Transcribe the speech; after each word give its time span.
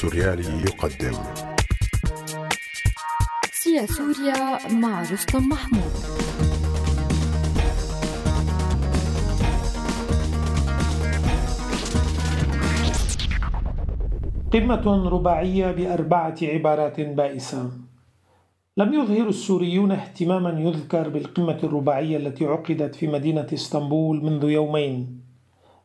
السوريالي 0.00 0.64
يقدم. 0.64 1.16
سيا 3.52 3.86
سوريا 3.86 4.68
مع 4.72 5.02
رستم 5.02 5.48
محمود. 5.48 5.92
قمة 14.52 15.08
رباعية 15.08 15.70
بأربعة 15.70 16.36
عبارات 16.42 17.00
بائسة. 17.00 17.70
لم 18.76 18.94
يظهر 18.94 19.28
السوريون 19.28 19.92
اهتماما 19.92 20.60
يذكر 20.60 21.08
بالقمة 21.08 21.58
الرباعية 21.64 22.16
التي 22.16 22.46
عقدت 22.46 22.94
في 22.94 23.06
مدينة 23.06 23.46
إسطنبول 23.52 24.24
منذ 24.24 24.44
يومين 24.44 25.20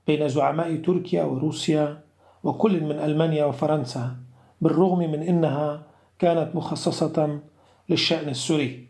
بين 0.07 0.27
زعماء 0.27 0.75
تركيا 0.75 1.23
وروسيا 1.23 2.05
وكل 2.46 2.84
من 2.84 2.91
ألمانيا 2.91 3.46
وفرنسا 3.46 4.16
بالرغم 4.62 4.99
من 4.99 5.22
أنها 5.23 5.84
كانت 6.20 6.55
مخصصة 6.55 7.40
للشأن 7.90 8.30
السوري. 8.30 8.88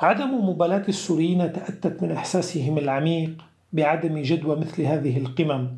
عدم 0.00 0.48
مبالاة 0.48 0.84
السوريين 0.88 1.52
تأتت 1.52 2.02
من 2.02 2.12
إحساسهم 2.12 2.78
العميق 2.78 3.30
بعدم 3.72 4.18
جدوى 4.18 4.56
مثل 4.56 4.82
هذه 4.82 5.18
القمم 5.18 5.68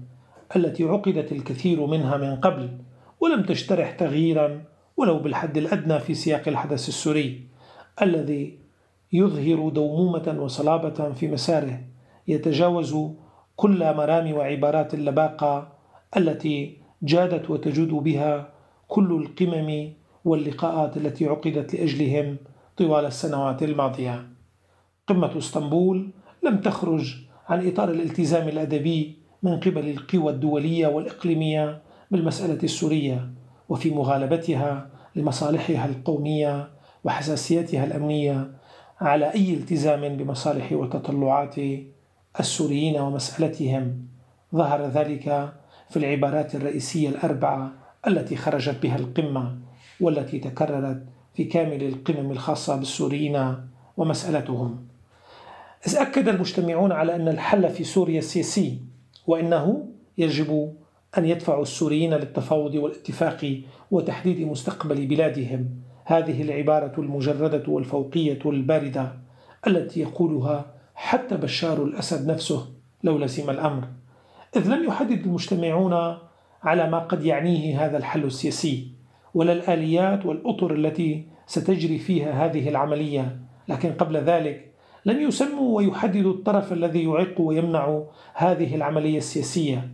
التي 0.56 0.84
عقدت 0.84 1.32
الكثير 1.32 1.86
منها 1.86 2.16
من 2.16 2.36
قبل 2.36 2.78
ولم 3.20 3.42
تجترح 3.42 3.90
تغييرا 3.90 4.62
ولو 4.96 5.18
بالحد 5.18 5.56
الأدنى 5.56 5.98
في 5.98 6.14
سياق 6.14 6.48
الحدث 6.48 6.88
السوري 6.88 7.48
الذي 8.02 8.58
يظهر 9.12 9.68
دومومة 9.68 10.36
وصلابة 10.38 11.12
في 11.12 11.28
مساره 11.28 11.80
يتجاوز 12.28 12.96
كل 13.56 13.94
مرام 13.94 14.32
وعبارات 14.32 14.94
اللباقة 14.94 15.79
التي 16.16 16.76
جادت 17.02 17.50
وتجود 17.50 17.88
بها 17.88 18.48
كل 18.88 19.12
القمم 19.12 19.92
واللقاءات 20.24 20.96
التي 20.96 21.26
عقدت 21.26 21.74
لأجلهم 21.74 22.36
طوال 22.76 23.04
السنوات 23.04 23.62
الماضية. 23.62 24.28
قمة 25.06 25.38
اسطنبول 25.38 26.10
لم 26.42 26.60
تخرج 26.60 27.14
عن 27.48 27.68
إطار 27.68 27.90
الالتزام 27.90 28.48
الأدبي 28.48 29.18
من 29.42 29.60
قبل 29.60 29.88
القوى 29.88 30.32
الدولية 30.32 30.86
والإقليمية 30.86 31.82
بالمسألة 32.10 32.58
السورية 32.62 33.30
وفي 33.68 33.90
مغالبتها 33.90 34.90
لمصالحها 35.16 35.86
القومية 35.86 36.68
وحساسيتها 37.04 37.84
الأمنية 37.84 38.50
على 39.00 39.34
أي 39.34 39.54
التزام 39.54 40.16
بمصالح 40.16 40.72
وتطلعات 40.72 41.54
السوريين 42.40 43.00
ومسألتهم. 43.00 44.06
ظهر 44.54 44.86
ذلك 44.86 45.52
في 45.90 45.96
العبارات 45.96 46.54
الرئيسية 46.54 47.08
الأربعة 47.08 47.72
التي 48.06 48.36
خرجت 48.36 48.82
بها 48.82 48.96
القمة 48.96 49.58
والتي 50.00 50.38
تكررت 50.38 51.02
في 51.34 51.44
كامل 51.44 51.82
القمم 51.82 52.30
الخاصة 52.30 52.76
بالسوريين 52.76 53.54
ومسألتهم. 53.96 54.86
إذ 55.86 55.96
أكد 55.96 56.28
المجتمعون 56.28 56.92
على 56.92 57.14
أن 57.14 57.28
الحل 57.28 57.70
في 57.70 57.84
سوريا 57.84 58.20
سياسي 58.20 58.78
وأنه 59.26 59.88
يجب 60.18 60.72
أن 61.18 61.24
يدفعوا 61.24 61.62
السوريين 61.62 62.14
للتفاوض 62.14 62.74
والاتفاق 62.74 63.60
وتحديد 63.90 64.40
مستقبل 64.48 65.06
بلادهم. 65.06 65.68
هذه 66.04 66.42
العبارة 66.42 67.00
المجردة 67.00 67.62
والفوقية 67.68 68.38
الباردة 68.46 69.12
التي 69.66 70.00
يقولها 70.00 70.66
حتى 70.94 71.36
بشار 71.36 71.84
الأسد 71.84 72.30
نفسه 72.30 72.66
لو 73.04 73.18
لزم 73.18 73.50
الأمر. 73.50 73.88
إذ 74.56 74.68
لم 74.68 74.84
يحدد 74.84 75.26
المجتمعون 75.26 76.18
على 76.62 76.90
ما 76.90 76.98
قد 76.98 77.24
يعنيه 77.24 77.86
هذا 77.86 77.96
الحل 77.96 78.24
السياسي 78.24 78.88
ولا 79.34 79.52
الآليات 79.52 80.26
والأطر 80.26 80.74
التي 80.74 81.26
ستجري 81.46 81.98
فيها 81.98 82.46
هذه 82.46 82.68
العملية. 82.68 83.38
لكن 83.68 83.92
قبل 83.92 84.16
ذلك 84.16 84.70
لم 85.06 85.20
يسموا 85.20 85.76
ويحددوا 85.76 86.32
الطرف 86.32 86.72
الذي 86.72 87.04
يعيق 87.04 87.40
ويمنع 87.40 88.02
هذه 88.34 88.74
العملية 88.74 89.18
السياسية 89.18 89.88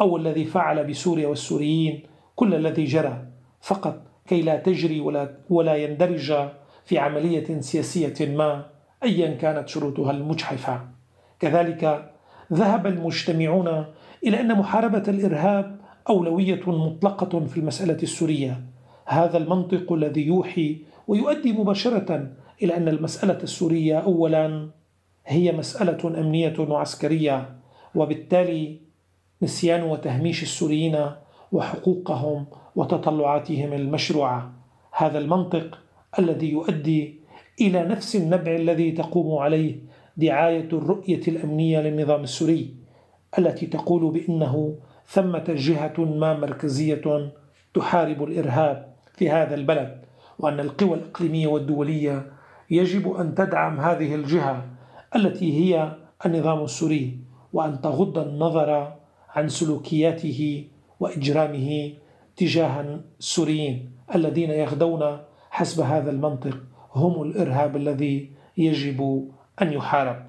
أو 0.00 0.16
الذي 0.16 0.44
فعل 0.44 0.86
بسوريا 0.86 1.28
والسوريين 1.28 2.02
كل 2.36 2.54
الذي 2.54 2.84
جرى. 2.84 3.26
فقط 3.60 4.02
كي 4.26 4.42
لا 4.42 4.56
تجري 4.56 5.00
ولا, 5.00 5.34
ولا 5.50 5.76
يندرج 5.76 6.34
في 6.84 6.98
عملية 6.98 7.60
سياسية 7.60 8.36
ما 8.36 8.66
أيا 9.02 9.34
كانت 9.34 9.68
شروطها 9.68 10.10
المجحفة. 10.10 10.80
كذلك 11.40 12.12
ذهب 12.52 12.86
المجتمعون 12.86 13.84
إلى 14.26 14.40
أن 14.40 14.58
محاربة 14.58 15.02
الإرهاب 15.08 15.76
أولوية 16.08 16.60
مطلقة 16.66 17.46
في 17.46 17.56
المسألة 17.56 17.98
السورية. 18.02 18.62
هذا 19.06 19.38
المنطق 19.38 19.92
الذي 19.92 20.26
يوحي 20.26 20.76
ويؤدي 21.08 21.52
مباشرة 21.52 22.30
إلى 22.62 22.76
أن 22.76 22.88
المسألة 22.88 23.38
السورية 23.42 23.98
أولا 23.98 24.68
هي 25.26 25.52
مسألة 25.52 26.20
أمنية 26.20 26.54
وعسكرية 26.58 27.48
وبالتالي 27.94 28.80
نسيان 29.42 29.82
وتهميش 29.82 30.42
السوريين 30.42 31.06
وحقوقهم 31.52 32.46
وتطلعاتهم 32.76 33.72
المشروعة. 33.72 34.52
هذا 34.92 35.18
المنطق 35.18 35.78
الذي 36.18 36.50
يؤدي 36.50 37.20
إلى 37.60 37.84
نفس 37.84 38.16
النبع 38.16 38.54
الذي 38.56 38.90
تقوم 38.92 39.38
عليه 39.38 39.76
دعاية 40.16 40.68
الرؤية 40.72 41.20
الأمنية 41.28 41.80
للنظام 41.80 42.22
السوري. 42.22 42.77
التي 43.38 43.66
تقول 43.66 44.12
بأنه 44.12 44.78
ثمة 45.06 45.44
جهة 45.48 45.94
ما 45.98 46.36
مركزية 46.36 47.32
تحارب 47.74 48.22
الإرهاب 48.22 48.94
في 49.16 49.30
هذا 49.30 49.54
البلد 49.54 50.04
وأن 50.38 50.60
القوى 50.60 50.94
الإقليمية 50.94 51.46
والدولية 51.46 52.32
يجب 52.70 53.12
أن 53.12 53.34
تدعم 53.34 53.80
هذه 53.80 54.14
الجهة 54.14 54.66
التي 55.16 55.60
هي 55.60 55.92
النظام 56.26 56.64
السوري 56.64 57.18
وأن 57.52 57.80
تغض 57.80 58.18
النظر 58.18 58.92
عن 59.28 59.48
سلوكياته 59.48 60.68
وإجرامه 61.00 61.92
تجاه 62.36 63.00
السوريين 63.20 63.90
الذين 64.14 64.50
يغدون 64.50 65.18
حسب 65.50 65.80
هذا 65.80 66.10
المنطق. 66.10 66.58
هم 66.94 67.22
الإرهاب 67.22 67.76
الذي 67.76 68.30
يجب 68.56 69.28
أن 69.62 69.72
يحارب. 69.72 70.26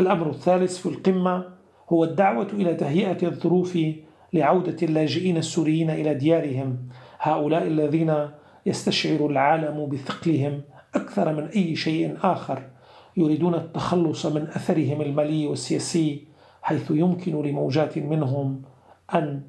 الأمر 0.00 0.30
الثالث 0.30 0.78
في 0.78 0.86
القمة 0.86 1.44
هو 1.88 2.04
الدعوة 2.04 2.48
إلى 2.52 2.74
تهيئة 2.74 3.26
الظروف 3.26 3.78
لعودة 4.32 4.76
اللاجئين 4.82 5.36
السوريين 5.36 5.90
إلى 5.90 6.14
ديارهم. 6.14 6.78
هؤلاء 7.20 7.66
الذين 7.66 8.28
يستشعر 8.66 9.26
العالم 9.26 9.86
بثقلهم 9.86 10.62
أكثر 10.94 11.32
من 11.32 11.46
أي 11.46 11.76
شيء 11.76 12.16
آخر 12.22 12.62
يريدون 13.16 13.54
التخلص 13.54 14.26
من 14.26 14.42
أثرهم 14.42 15.00
المالي 15.02 15.46
والسياسي 15.46 16.24
حيث 16.62 16.90
يمكن 16.90 17.42
لموجات 17.42 17.98
منهم 17.98 18.62
أن 19.14 19.42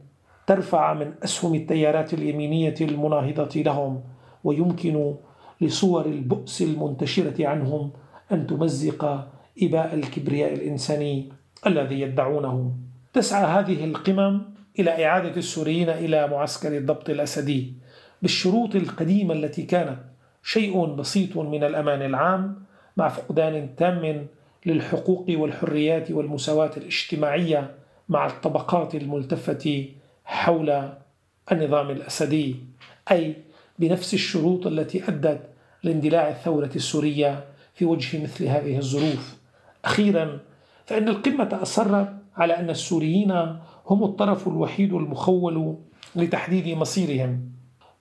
ترفع 0.48 0.94
من 0.94 1.14
أسهم 1.24 1.56
التيارات 1.56 2.14
اليمينية 2.14 2.76
المناهضة 2.82 3.62
لهم 3.62 4.02
ويمكن 4.44 5.16
لصور 5.62 6.06
البؤس 6.06 6.62
المنتشرة 6.62 7.48
عنهم 7.48 7.92
أن 8.32 8.48
تمزق 8.48 9.28
إباء 9.64 9.94
الكبرياء 9.94 10.54
الإنساني. 10.54 11.39
الذي 11.68 12.02
يدعونه. 12.02 12.74
تسعى 13.14 13.44
هذه 13.44 13.86
القمم 13.86 14.42
إلى 14.80 15.06
إعادة 15.06 15.38
السوريين 15.38 15.90
إلى 15.90 16.28
معسكر 16.28 16.78
الضبط 16.78 17.10
الأسدي 17.10 17.74
بالشروط 18.22 18.76
القديمة 18.76 19.34
التي 19.34 19.64
كانت 19.64 20.00
شيء 20.44 20.86
بسيط 20.86 21.38
من 21.38 21.64
الأمان 21.64 22.02
العام 22.02 22.64
مع 22.98 23.10
فقدان 23.10 23.76
تام 23.78 24.28
للحقوق 24.66 25.26
والحريات 25.30 26.12
والمساواة 26.12 26.72
الاجتماعية 26.78 27.72
مع 28.10 28.28
الطبقات 28.28 28.96
الملتفة 28.96 29.86
حول 30.26 30.90
النظام 31.52 31.90
الأسدي 31.90 32.56
أي 33.12 33.36
بنفس 33.80 34.14
الشروط 34.14 34.68
التي 34.68 35.08
أدت 35.08 35.42
لاندلاع 35.84 36.30
الثورة 36.30 36.72
السورية 36.76 37.46
في 37.74 37.86
وجه 37.86 38.24
مثل 38.24 38.46
هذه 38.46 38.78
الظروف. 38.78 39.38
أخيرا 39.86 40.40
فإن 40.90 41.08
القمة 41.08 41.60
أصرت 41.62 42.10
على 42.38 42.58
أن 42.58 42.70
السوريين 42.70 43.32
هم 43.88 44.04
الطرف 44.04 44.48
الوحيد 44.48 44.94
المخول 44.94 45.76
لتحديد 46.16 46.78
مصيرهم. 46.78 47.52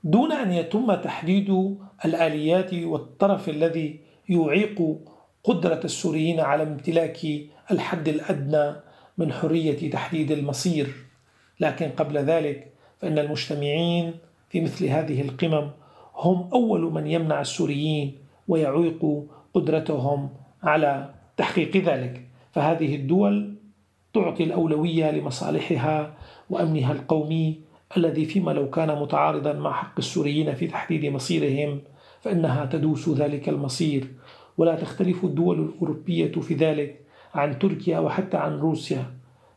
دون 0.05 0.33
أن 0.33 0.53
يتم 0.53 0.95
تحديد 0.95 1.77
الآليات 2.05 2.75
والطرف 2.75 3.49
الذي 3.49 4.01
يعيق 4.29 4.99
قدرة 5.45 5.81
السوريين 5.85 6.41
على 6.41 6.63
امتلاك 6.63 7.27
الحد 7.71 8.09
الأدنى 8.09 8.73
من 9.19 9.33
حرية 9.33 9.91
تحديد 9.91 10.31
المصير. 10.31 10.89
لكن 11.61 11.89
قبل 11.89 12.19
ذلك 12.19 12.73
فإن 12.99 13.19
المجتمعين 13.19 14.15
في 14.51 14.61
مثل 14.61 14.85
هذه 14.85 15.21
القمم 15.21 15.71
هم 16.17 16.49
أول 16.53 16.81
من 16.93 17.07
يمنع 17.07 17.41
السوريين 17.41 18.19
ويعيق 18.49 19.25
قدرتهم 19.55 20.29
على 20.63 21.11
تحقيق 21.37 21.77
ذلك. 21.77 22.29
فهذه 22.59 22.95
الدول 22.95 23.55
تعطي 24.15 24.45
الأولوية 24.45 25.11
لمصالحها 25.11 26.15
وأمنها 26.51 26.93
القومي 26.93 27.61
الذي 27.97 28.25
فيما 28.25 28.51
لو 28.51 28.71
كان 28.71 29.01
متعارضا 29.01 29.53
مع 29.53 29.73
حق 29.73 29.95
السوريين 29.99 30.55
في 30.55 30.67
تحديد 30.67 31.07
مصيرهم 31.07 31.81
فإنها 32.21 32.67
تدوس 32.67 33.09
ذلك 33.09 33.49
المصير. 33.49 34.07
ولا 34.57 34.75
تختلف 34.75 35.25
الدول 35.25 35.61
الأوروبية 35.61 36.33
في 36.33 36.55
ذلك 36.55 37.01
عن 37.35 37.59
تركيا 37.59 37.99
وحتى 37.99 38.37
عن 38.37 38.59
روسيا. 38.59 39.05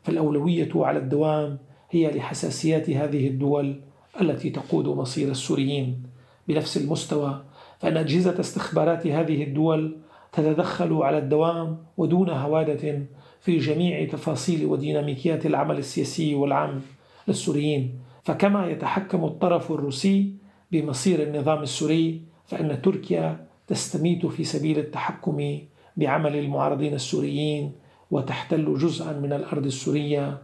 فالأولوية 0.02 0.70
على 0.74 0.98
الدوام 0.98 1.58
هي 1.90 2.10
لحساسيات 2.10 2.90
هذه 2.90 3.28
الدول 3.28 3.80
التي 4.20 4.50
تقود 4.50 4.86
مصير 4.86 5.28
السوريين. 5.30 6.02
بنفس 6.48 6.76
المستوى 6.76 7.42
فإن 7.80 7.96
أجهزة 7.96 8.40
استخبارات 8.40 9.06
هذه 9.06 9.42
الدول 9.42 9.96
تتدخل 10.32 10.92
على 10.92 11.18
الدوام 11.18 11.78
ودون 11.96 12.30
هوادة 12.30 13.02
في 13.40 13.58
جميع 13.58 14.08
تفاصيل 14.08 14.66
وديناميكيات 14.66 15.46
العمل 15.46 15.78
السياسي 15.78 16.34
والعام 16.34 16.80
للسوريين. 17.28 17.98
فكما 18.24 18.66
يتحكم 18.66 19.24
الطرف 19.24 19.72
الروسي 19.72 20.34
بمصير 20.72 21.22
النظام 21.22 21.62
السوري 21.62 22.22
فإن 22.46 22.82
تركيا 22.82 23.46
تستميت 23.66 24.26
في 24.26 24.44
سبيل 24.44 24.78
التحكم 24.78 25.58
بعمل 25.96 26.36
المعارضين 26.36 26.94
السوريين 26.94 27.72
وتحتل 28.10 28.74
جزءا 28.78 29.12
من 29.12 29.32
الأرض 29.32 29.66
السورية 29.66 30.38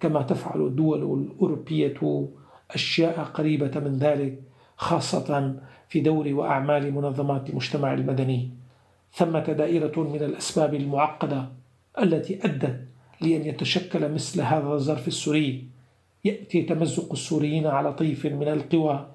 كما 0.00 0.22
تفعل 0.22 0.60
الدول 0.66 0.98
الأوروبية 1.22 2.28
أشياء 2.70 3.24
قريبة 3.24 3.80
من 3.80 3.98
ذلك 3.98 4.42
خاصة 4.76 5.54
في 5.88 6.00
دور 6.00 6.28
وأعمال 6.28 6.94
منظمات 6.94 7.50
المجتمع 7.50 7.94
المدني. 7.94 8.61
ثمه 9.14 9.40
دائره 9.40 10.00
من 10.00 10.22
الأسباب 10.22 10.74
المعقدة 10.74 11.48
التي 12.02 12.44
أدت 12.44 12.80
لأن 13.20 13.46
يتشكل 13.46 14.12
مثل 14.12 14.40
هذا 14.40 14.68
الظرف 14.68 15.08
السوري. 15.08 15.64
يأتي 16.24 16.62
تمزق 16.62 17.12
السوريين 17.12 17.66
على 17.66 17.92
طيف 17.92 18.26
من 18.26 18.48
القوى 18.48 19.06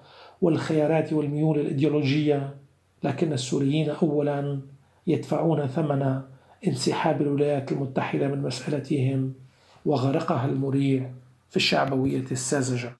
والخيارات 0.41 1.13
والميول 1.13 1.59
الإيديولوجية 1.59 2.55
لكن 3.03 3.33
السوريين 3.33 3.89
اولا 3.89 4.59
يدفعون 5.07 5.67
ثمن 5.67 6.21
انسحاب 6.67 7.21
الولايات 7.21 7.71
المتحدة 7.71 8.27
من 8.27 8.41
مسألتهم 8.41 9.33
وغرقها 9.85 10.45
المريع 10.45 11.11
في 11.49 11.55
الشعبوية 11.55 12.25
الساذجة. 12.31 12.97